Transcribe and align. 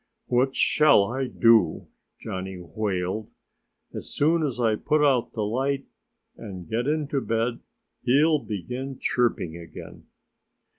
"What 0.25 0.55
shall 0.55 1.03
I 1.11 1.27
do?" 1.27 1.85
Johnnie 2.19 2.57
wailed. 2.57 3.29
"As 3.93 4.09
soon 4.11 4.43
as 4.43 4.59
I 4.59 4.75
put 4.75 5.05
out 5.05 5.33
the 5.33 5.43
light 5.45 5.85
and 6.35 6.67
get 6.67 6.87
into 6.87 7.21
bed 7.21 7.59
he'll 8.01 8.39
begin 8.39 8.97
chirping 8.97 9.55
again." 9.55 10.07